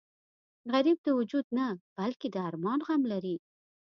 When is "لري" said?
3.11-3.35